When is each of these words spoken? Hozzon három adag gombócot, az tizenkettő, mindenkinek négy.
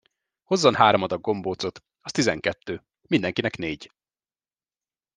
Hozzon 0.43 0.75
három 0.75 1.01
adag 1.01 1.21
gombócot, 1.21 1.83
az 2.01 2.11
tizenkettő, 2.11 2.83
mindenkinek 3.07 3.57
négy. 3.57 3.91